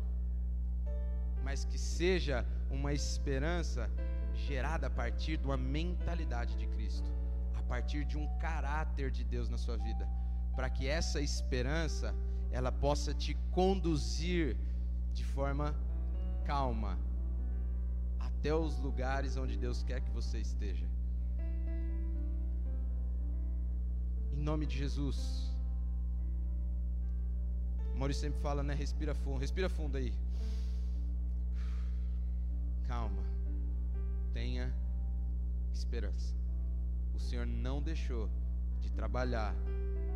[1.45, 3.91] mas que seja uma esperança
[4.35, 7.11] gerada a partir de uma mentalidade de Cristo,
[7.67, 10.09] partir de um caráter de Deus na sua vida,
[10.55, 12.15] para que essa esperança
[12.51, 14.57] ela possa te conduzir
[15.13, 15.75] de forma
[16.45, 16.99] calma
[18.19, 20.87] até os lugares onde Deus quer que você esteja.
[24.33, 25.51] Em nome de Jesus.
[27.97, 28.75] Maurício sempre fala, né?
[28.75, 30.13] Respira fundo, respira fundo aí.
[32.87, 33.23] Calma.
[34.33, 34.73] Tenha
[35.73, 36.35] esperança.
[37.17, 38.29] O Senhor não deixou
[38.81, 39.55] de trabalhar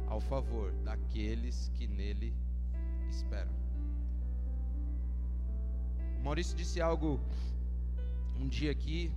[0.06, 2.34] ao favor daqueles que nele
[3.08, 3.52] esperam.
[6.18, 7.18] O Maurício disse algo
[8.38, 9.10] um dia aqui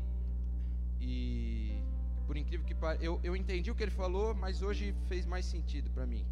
[1.02, 1.78] e
[2.26, 5.46] por incrível que pareça, eu, eu entendi o que ele falou, mas hoje fez mais
[5.46, 6.26] sentido para mim.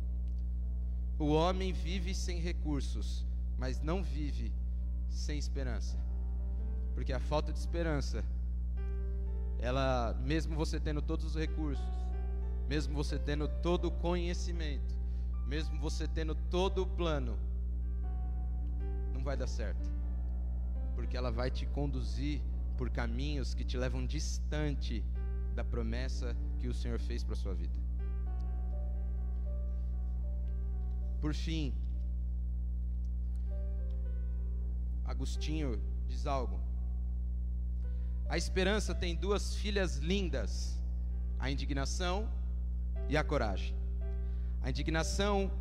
[1.19, 4.53] O homem vive sem recursos, mas não vive
[5.09, 5.97] sem esperança.
[6.95, 8.23] Porque a falta de esperança,
[9.61, 11.85] ela, mesmo você tendo todos os recursos,
[12.67, 14.95] mesmo você tendo todo o conhecimento,
[15.45, 17.37] mesmo você tendo todo o plano,
[19.13, 19.87] não vai dar certo.
[20.95, 22.41] Porque ela vai te conduzir
[22.75, 25.05] por caminhos que te levam distante
[25.53, 27.73] da promessa que o Senhor fez para sua vida.
[31.19, 31.71] Por fim,
[35.05, 36.70] Agostinho diz algo.
[38.31, 40.79] A esperança tem duas filhas lindas:
[41.37, 42.31] a indignação
[43.09, 43.75] e a coragem.
[44.61, 45.51] A indignação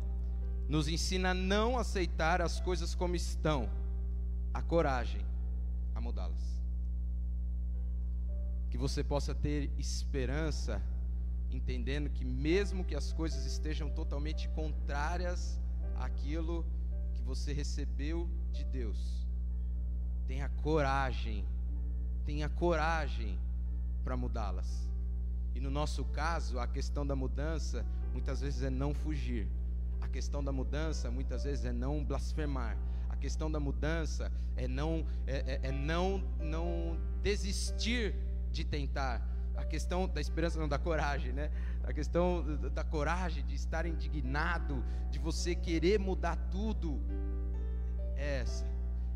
[0.69, 3.69] nos ensina a não aceitar as coisas como estão,
[4.53, 5.25] a coragem
[5.93, 6.61] a mudá-las.
[8.69, 10.81] Que você possa ter esperança,
[11.49, 15.59] entendendo que, mesmo que as coisas estejam totalmente contrárias
[15.97, 16.65] àquilo
[17.13, 19.27] que você recebeu de Deus,
[20.25, 21.45] tenha coragem,
[22.25, 23.39] tenha coragem
[24.03, 24.89] para mudá-las.
[25.53, 29.47] E no nosso caso, a questão da mudança muitas vezes é não fugir.
[29.99, 32.77] A questão da mudança muitas vezes é não blasfemar.
[33.09, 38.15] A questão da mudança é não é, é, é não não desistir
[38.51, 39.27] de tentar.
[39.55, 41.51] A questão da esperança não da coragem, né?
[41.83, 46.99] A questão da coragem de estar indignado, de você querer mudar tudo.
[48.15, 48.70] É essa.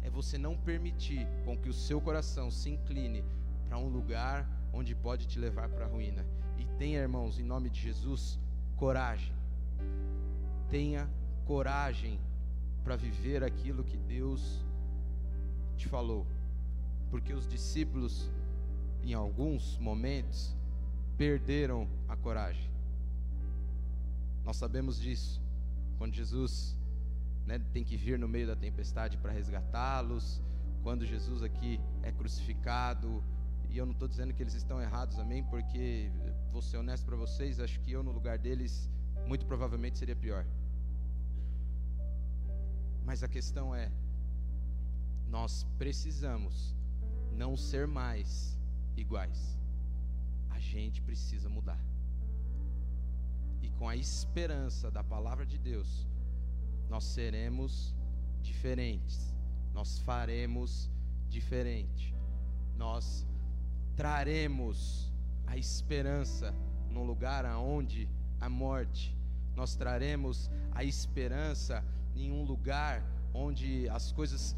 [0.05, 3.23] É você não permitir com que o seu coração se incline
[3.67, 6.25] para um lugar onde pode te levar para a ruína.
[6.57, 8.39] E tenha, irmãos, em nome de Jesus,
[8.75, 9.33] coragem.
[10.69, 11.09] Tenha
[11.45, 12.19] coragem
[12.83, 14.63] para viver aquilo que Deus
[15.75, 16.25] te falou.
[17.09, 18.29] Porque os discípulos
[19.05, 20.55] em alguns momentos,
[21.15, 22.69] perderam a coragem.
[24.43, 25.39] Nós sabemos disso.
[25.99, 26.75] Quando Jesus
[27.45, 30.41] né, tem que vir no meio da tempestade para resgatá-los,
[30.81, 33.23] quando Jesus aqui é crucificado,
[33.69, 35.43] e eu não estou dizendo que eles estão errados, amém?
[35.43, 36.11] Porque,
[36.51, 38.89] vou ser honesto para vocês, acho que eu no lugar deles,
[39.27, 40.45] muito provavelmente seria pior.
[43.03, 43.91] Mas a questão é,
[45.27, 46.75] nós precisamos
[47.33, 48.57] não ser mais
[48.95, 49.57] iguais.
[50.49, 51.79] A gente precisa mudar.
[53.61, 56.07] E com a esperança da palavra de Deus,
[56.89, 57.95] nós seremos
[58.41, 59.33] diferentes.
[59.73, 60.89] Nós faremos
[61.29, 62.15] diferente.
[62.75, 63.25] Nós
[63.95, 65.11] traremos
[65.47, 66.53] a esperança
[66.89, 69.15] num lugar aonde a morte.
[69.55, 71.83] Nós traremos a esperança
[72.15, 74.55] em um lugar onde as coisas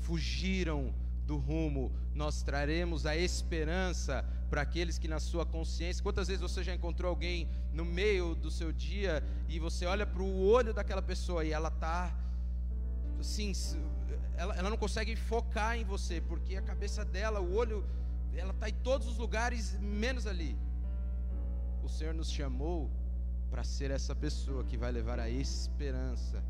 [0.00, 0.94] fugiram
[1.26, 6.62] do rumo, nós traremos a esperança para aqueles que na sua consciência, quantas vezes você
[6.62, 11.02] já encontrou alguém no meio do seu dia e você olha para o olho daquela
[11.02, 12.14] pessoa e ela está
[13.20, 13.52] assim,
[14.36, 17.84] ela, ela não consegue focar em você, porque a cabeça dela, o olho,
[18.34, 20.56] ela está em todos os lugares, menos ali.
[21.82, 22.90] O Senhor nos chamou
[23.50, 26.42] para ser essa pessoa que vai levar a esperança.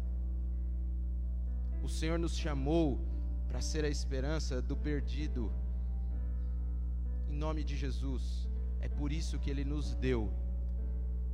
[1.83, 2.99] O Senhor nos chamou
[3.49, 5.53] para ser a esperança do perdido.
[7.35, 10.33] Em nome de Jesus, é por isso que Ele nos deu.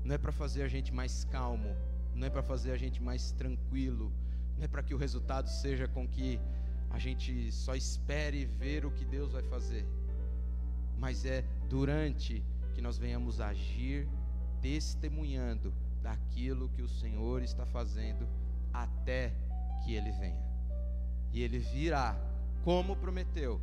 [0.02, 1.76] Não é para fazer a gente mais calmo,
[2.14, 4.10] não é para fazer a gente mais tranquilo,
[4.56, 6.40] não é para que o resultado seja com que
[6.88, 9.84] a gente só espere ver o que Deus vai fazer,
[10.98, 12.42] mas é durante
[12.74, 14.08] que nós venhamos agir
[14.62, 15.70] testemunhando
[16.02, 18.26] daquilo que o Senhor está fazendo
[18.72, 19.34] até
[19.84, 20.48] que Ele venha
[21.30, 22.18] e ele virá,
[22.64, 23.60] como prometeu,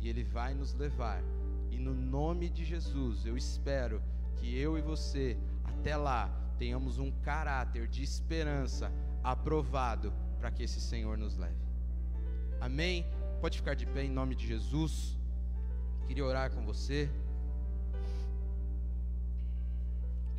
[0.00, 1.22] e ele vai nos levar.
[1.70, 4.02] E no nome de Jesus, eu espero
[4.36, 10.80] que eu e você, até lá, tenhamos um caráter de esperança aprovado para que esse
[10.80, 11.56] Senhor nos leve.
[12.60, 13.06] Amém?
[13.40, 15.16] Pode ficar de pé em nome de Jesus.
[16.06, 17.10] Queria orar com você.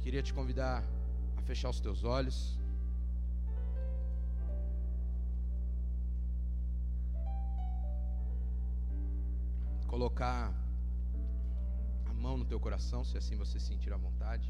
[0.01, 0.83] Queria te convidar
[1.37, 2.59] a fechar os teus olhos.
[9.89, 10.53] colocar
[12.29, 14.47] mão no teu coração, se assim você sentir à vontade.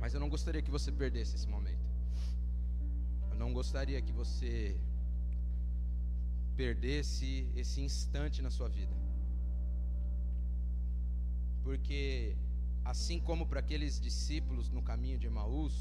[0.00, 1.86] Mas eu não gostaria que você perdesse esse momento.
[3.30, 4.52] Eu não gostaria que você
[6.62, 7.28] perdesse
[7.62, 8.94] esse instante na sua vida.
[11.64, 12.36] Porque
[12.92, 15.74] assim como para aqueles discípulos no caminho de Emaús,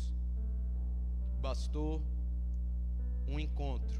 [1.47, 1.93] bastou
[3.27, 3.99] um encontro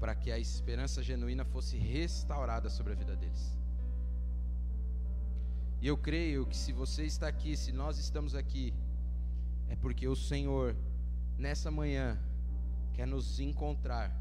[0.00, 3.61] para que a esperança genuína fosse restaurada sobre a vida deles.
[5.82, 8.72] E eu creio que se você está aqui, se nós estamos aqui,
[9.68, 10.76] é porque o Senhor,
[11.36, 12.16] nessa manhã,
[12.94, 14.16] quer nos encontrar,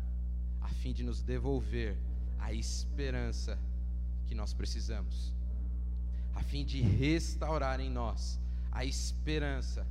[0.59, 1.95] a fim de nos devolver
[2.39, 3.59] a esperança
[4.26, 5.32] que nós precisamos,
[6.34, 8.39] a fim de restaurar em nós
[8.72, 9.86] a esperança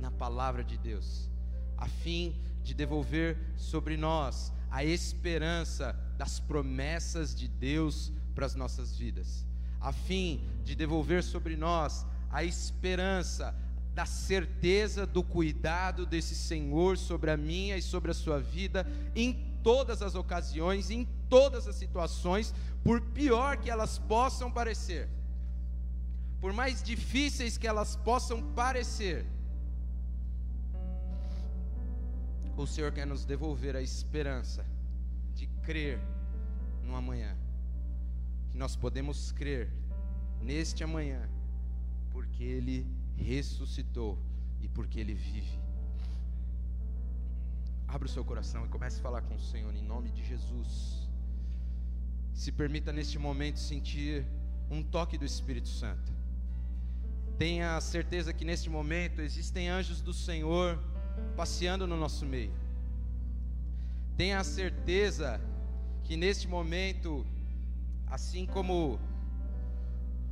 [0.00, 1.30] na palavra de Deus,
[1.76, 2.34] a fim
[2.64, 9.46] de devolver sobre nós a esperança das promessas de Deus para as nossas vidas,
[9.86, 13.54] a fim de devolver sobre nós a esperança
[13.94, 18.84] da certeza do cuidado desse Senhor sobre a minha e sobre a sua vida
[19.14, 19.32] em
[19.62, 25.08] todas as ocasiões, em todas as situações, por pior que elas possam parecer,
[26.40, 29.24] por mais difíceis que elas possam parecer,
[32.56, 34.66] o Senhor quer nos devolver a esperança
[35.32, 36.00] de crer
[36.82, 37.45] no amanhã.
[38.56, 39.70] Que nós podemos crer
[40.40, 41.28] neste amanhã,
[42.10, 44.18] porque Ele ressuscitou
[44.62, 45.60] e porque Ele vive.
[47.86, 51.06] Abra o seu coração e comece a falar com o Senhor em nome de Jesus.
[52.32, 54.24] Se permita neste momento sentir
[54.70, 56.10] um toque do Espírito Santo.
[57.36, 60.82] Tenha certeza que neste momento existem anjos do Senhor
[61.36, 62.54] passeando no nosso meio.
[64.16, 65.38] Tenha certeza
[66.04, 67.26] que neste momento,
[68.06, 68.98] assim como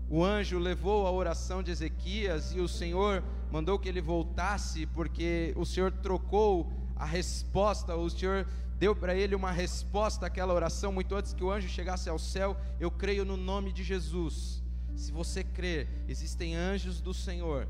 [0.08, 5.52] o anjo levou a oração de Ezequias e o Senhor mandou que ele voltasse, porque
[5.56, 8.46] o Senhor trocou a resposta, o Senhor
[8.78, 12.56] deu para ele uma resposta àquela oração muito antes que o anjo chegasse ao céu.
[12.78, 14.62] Eu creio no nome de Jesus.
[14.94, 17.66] Se você crer, existem anjos do Senhor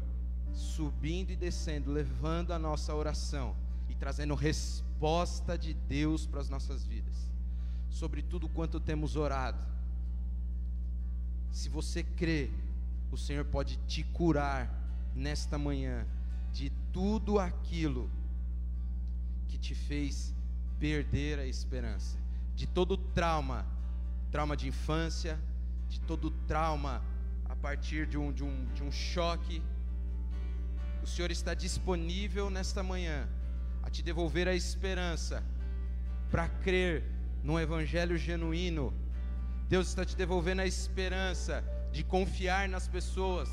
[0.52, 3.56] subindo e descendo, levando a nossa oração
[3.88, 7.30] e trazendo resposta de Deus para as nossas vidas,
[7.88, 9.73] sobre tudo quanto temos orado.
[11.54, 12.50] Se você crê,
[13.10, 14.68] o Senhor pode te curar
[15.14, 16.06] nesta manhã
[16.52, 18.10] de tudo aquilo
[19.48, 20.34] que te fez
[20.78, 22.18] perder a esperança,
[22.54, 23.64] de todo trauma,
[24.30, 25.38] trauma de infância,
[25.88, 27.00] de todo trauma
[27.44, 29.62] a partir de um, de um, de um choque
[31.04, 33.28] o Senhor está disponível nesta manhã
[33.82, 35.44] a te devolver a esperança
[36.30, 37.04] para crer
[37.42, 38.90] no Evangelho genuíno.
[39.68, 43.48] Deus está te devolvendo a esperança de confiar nas pessoas.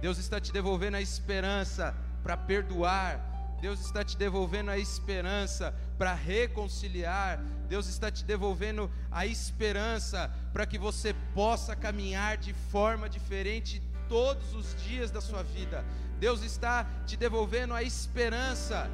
[0.00, 3.32] Deus está te devolvendo a esperança para perdoar.
[3.60, 7.38] Deus está te devolvendo a esperança para reconciliar.
[7.68, 14.54] Deus está te devolvendo a esperança para que você possa caminhar de forma diferente todos
[14.54, 15.84] os dias da sua vida.
[16.18, 18.90] Deus está te devolvendo a esperança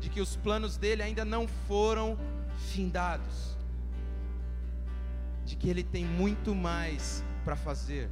[0.00, 2.18] de que os planos dele ainda não foram
[2.72, 3.51] findados,
[5.52, 8.08] de que ele tem muito mais para fazer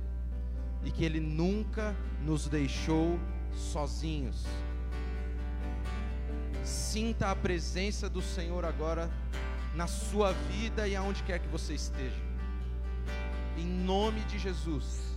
[0.85, 3.19] e que ele nunca nos deixou
[3.55, 4.45] sozinhos.
[6.63, 9.11] Sinta a presença do Senhor agora
[9.75, 12.21] na sua vida e aonde quer que você esteja.
[13.57, 15.09] Em nome de Jesus.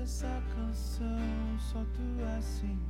[0.00, 2.88] essa canção, só tu és Senhor.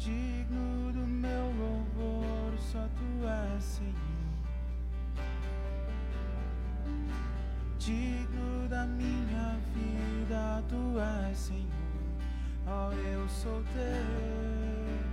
[0.00, 3.92] Digno do meu louvor, só tu és Senhor.
[7.78, 10.98] Digno da minha vida, tu
[11.28, 11.66] és Senhor.
[12.66, 15.09] Oh, eu sou teu.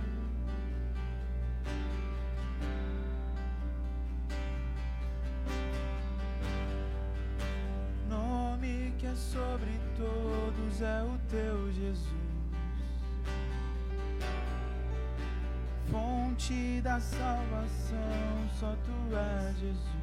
[16.38, 19.98] Fonte da salvação, só tu és Jesus.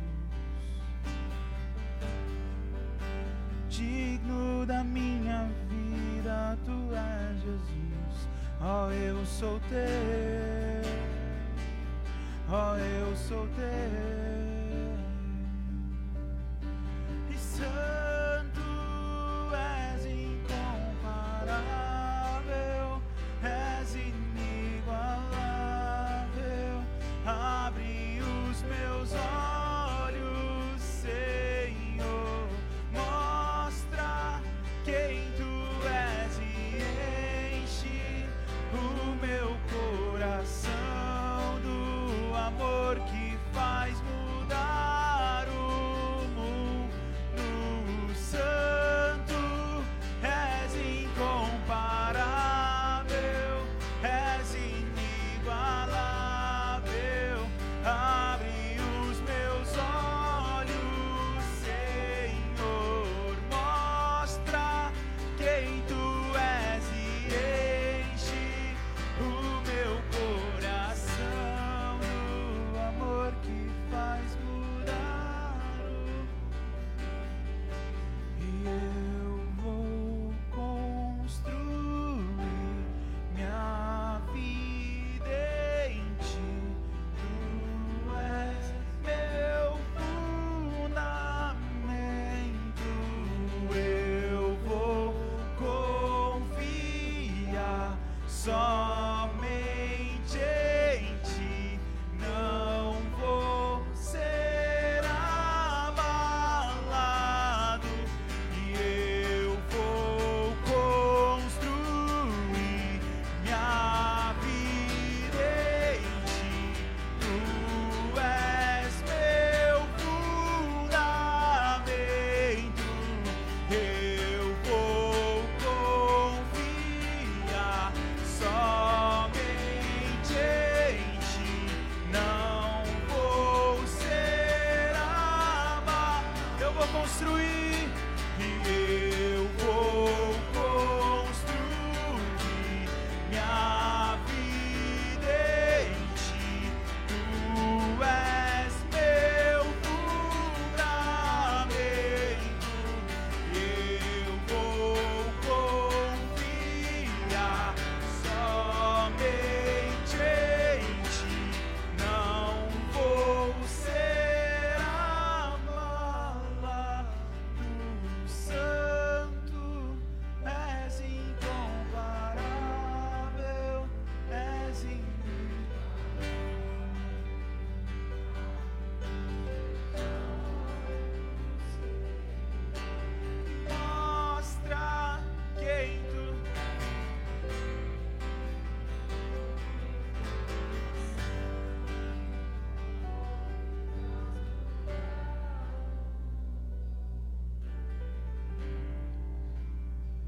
[3.69, 8.27] Digno da minha vida, tu és Jesus.
[8.61, 10.91] Oh, eu sou teu.
[12.49, 14.35] Oh, eu sou teu.
[17.27, 17.94] amor que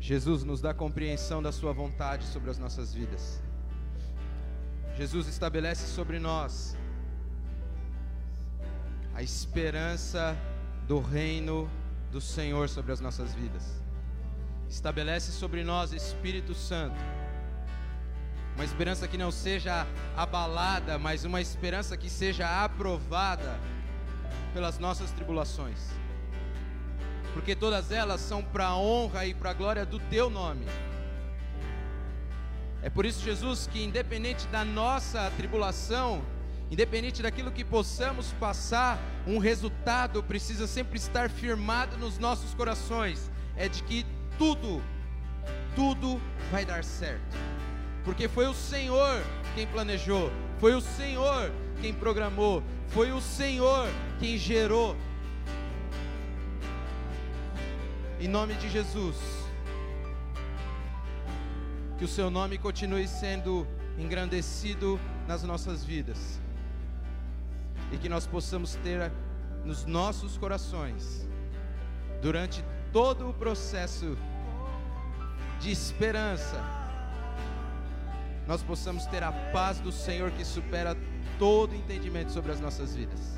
[0.08, 3.42] Jesus nos dá compreensão da Sua vontade sobre as nossas vidas.
[4.96, 6.78] Jesus estabelece sobre nós
[9.14, 10.34] a esperança
[10.88, 11.70] do reino
[12.10, 13.82] do Senhor sobre as nossas vidas.
[14.70, 16.96] Estabelece sobre nós, Espírito Santo,
[18.56, 19.86] uma esperança que não seja
[20.16, 23.60] abalada, mas uma esperança que seja aprovada
[24.54, 26.07] pelas nossas tribulações
[27.38, 30.66] porque todas elas são para a honra e para a glória do teu nome.
[32.82, 36.24] É por isso, Jesus, que independente da nossa tribulação,
[36.72, 43.70] independente daquilo que possamos passar, um resultado precisa sempre estar firmado nos nossos corações: é
[43.70, 44.04] de que
[44.40, 44.82] tudo,
[45.76, 46.20] tudo
[46.52, 47.38] vai dar certo,
[48.04, 49.22] porque foi o Senhor
[49.54, 53.88] quem planejou, foi o Senhor quem programou, foi o Senhor
[54.20, 54.98] quem gerou.
[58.20, 59.16] Em nome de Jesus.
[62.00, 66.42] Que o seu nome continue sendo engrandecido nas nossas vidas.
[67.92, 69.12] E que nós possamos ter
[69.64, 71.28] nos nossos corações,
[72.20, 74.18] durante todo o processo
[75.60, 76.60] de esperança,
[78.48, 80.98] nós possamos ter a paz do Senhor que supera
[81.38, 83.38] todo entendimento sobre as nossas vidas.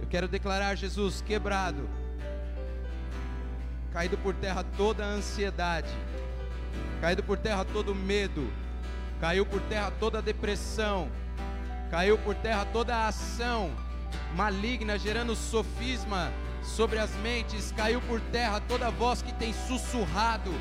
[0.00, 1.86] Eu quero declarar Jesus quebrado
[3.92, 5.92] caído por terra toda a ansiedade,
[7.00, 8.50] caído por terra todo o medo,
[9.20, 11.10] caiu por terra toda a depressão,
[11.90, 13.70] caiu por terra toda a ação
[14.34, 16.32] maligna gerando sofisma
[16.62, 20.52] sobre as mentes, caiu por terra toda a voz que tem sussurrado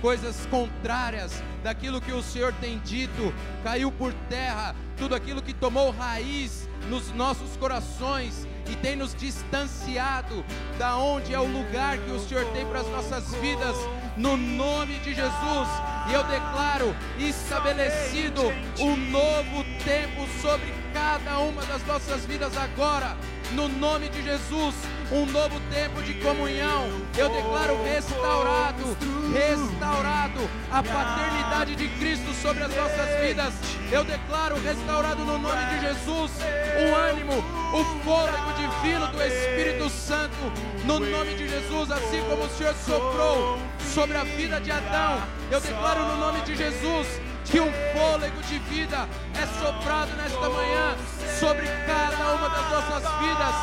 [0.00, 3.34] coisas contrárias daquilo que o Senhor tem dito,
[3.64, 10.44] caiu por terra tudo aquilo que tomou raiz nos nossos corações e tem nos distanciado
[10.78, 13.76] da onde é o lugar que o Senhor tem para as nossas vidas,
[14.16, 15.68] no nome de Jesus.
[16.08, 18.42] E eu declaro estabelecido
[18.78, 23.16] um novo tempo sobre cada uma das nossas vidas agora,
[23.52, 24.74] no nome de Jesus.
[25.10, 26.88] Um novo tempo de comunhão.
[27.16, 28.96] Eu declaro restaurado,
[29.32, 30.40] restaurado
[30.70, 33.54] a paternidade de Cristo sobre as nossas vidas.
[33.90, 36.32] Eu declaro restaurado no nome de Jesus
[36.78, 37.32] o ânimo,
[37.72, 40.36] o fôlego divino do Espírito Santo,
[40.84, 43.58] no nome de Jesus, assim como o Senhor soprou
[43.94, 45.22] sobre a vida de Adão.
[45.50, 50.96] Eu declaro no nome de Jesus que um fôlego de vida é soprado nesta manhã
[51.40, 53.54] sobre cada uma das nossas vidas.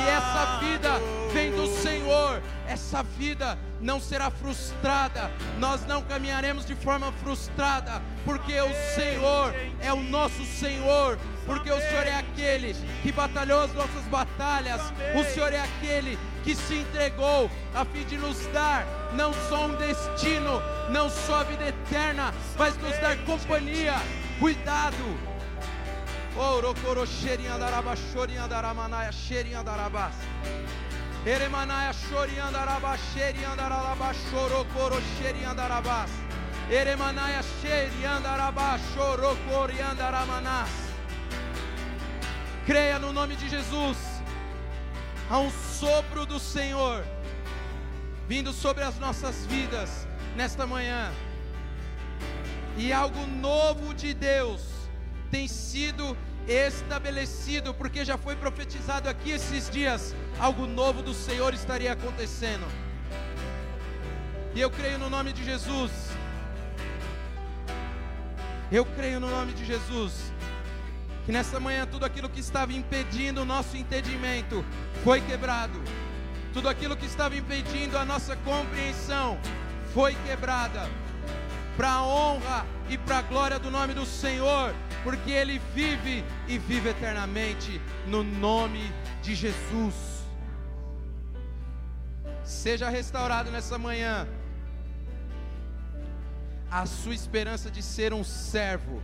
[0.00, 0.90] E essa vida
[1.32, 2.42] vem do Senhor.
[2.66, 5.30] Essa vida não será frustrada.
[5.58, 11.18] Nós não caminharemos de forma frustrada, porque o Senhor é o nosso Senhor.
[11.44, 14.80] Porque o Senhor é aquele que batalhou as nossas batalhas.
[15.14, 19.74] O Senhor é aquele que se entregou a fim de nos dar não só um
[19.76, 23.94] destino, não só a vida eterna, mas nos dar companhia,
[24.38, 25.34] cuidado.
[42.66, 44.13] Creia no nome de Jesus.
[45.30, 47.04] Há um sopro do Senhor
[48.28, 50.06] vindo sobre as nossas vidas
[50.36, 51.12] nesta manhã.
[52.76, 54.62] E algo novo de Deus
[55.30, 56.16] tem sido
[56.46, 62.66] estabelecido, porque já foi profetizado aqui esses dias, algo novo do Senhor estaria acontecendo.
[64.54, 65.90] E eu creio no nome de Jesus.
[68.70, 70.33] Eu creio no nome de Jesus.
[71.24, 74.64] Que nesta manhã tudo aquilo que estava impedindo o nosso entendimento
[75.02, 75.80] foi quebrado.
[76.52, 79.38] Tudo aquilo que estava impedindo a nossa compreensão
[79.94, 80.88] foi quebrada.
[81.76, 86.58] Para a honra e para a glória do nome do Senhor, porque Ele vive e
[86.58, 89.94] vive eternamente, no nome de Jesus.
[92.44, 94.28] Seja restaurado nessa manhã
[96.70, 99.02] a sua esperança de ser um servo.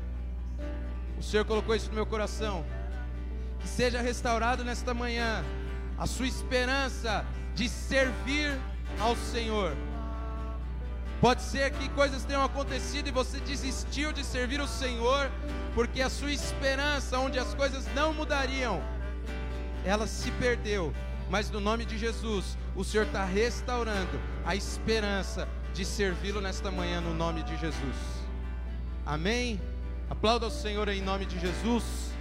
[1.21, 2.65] O Senhor colocou isso no meu coração.
[3.61, 5.45] Que seja restaurado nesta manhã
[5.99, 8.59] a sua esperança de servir
[8.99, 9.77] ao Senhor.
[11.21, 15.31] Pode ser que coisas tenham acontecido e você desistiu de servir o Senhor,
[15.75, 18.83] porque a sua esperança, onde as coisas não mudariam,
[19.85, 20.95] ela se perdeu.
[21.29, 27.03] Mas no nome de Jesus, o Senhor está restaurando a esperança de servi-lo nesta manhã,
[27.03, 27.97] no nome de Jesus.
[29.05, 29.61] Amém?
[30.11, 32.13] Aplauda o Senhor em nome de Jesus.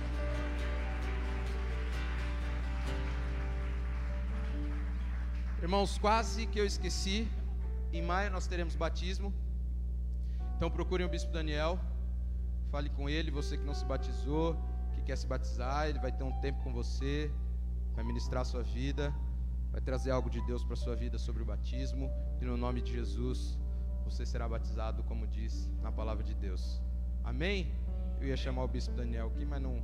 [5.60, 7.28] Irmãos, quase que eu esqueci.
[7.92, 9.34] Em maio nós teremos batismo.
[10.56, 11.80] Então procurem o Bispo Daniel.
[12.70, 14.56] Fale com ele, você que não se batizou,
[14.94, 17.32] que quer se batizar, ele vai ter um tempo com você,
[17.96, 19.12] vai ministrar a sua vida,
[19.72, 22.84] vai trazer algo de Deus para a sua vida sobre o batismo, e no nome
[22.84, 23.58] de Jesus
[24.06, 26.80] você será batizado, como diz na palavra de Deus.
[27.24, 27.72] Amém?
[28.20, 29.82] Eu ia chamar o Bispo Daniel aqui, mas não,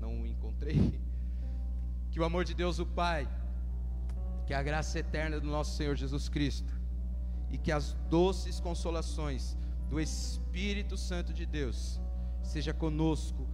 [0.00, 0.98] não o encontrei.
[2.10, 3.28] Que o amor de Deus, o Pai,
[4.44, 6.74] que a graça eterna do nosso Senhor Jesus Cristo
[7.52, 9.56] e que as doces consolações
[9.88, 12.00] do Espírito Santo de Deus
[12.42, 13.46] seja conosco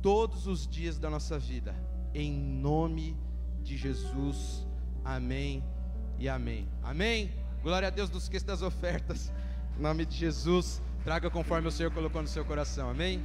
[0.00, 1.74] todos os dias da nossa vida,
[2.14, 3.16] em nome
[3.62, 4.64] de Jesus.
[5.04, 5.64] Amém
[6.18, 6.68] e amém.
[6.82, 7.32] Amém.
[7.62, 9.32] Glória a Deus dos que das ofertas.
[9.76, 12.90] Em nome de Jesus, traga conforme o Senhor colocou no seu coração.
[12.90, 13.24] Amém.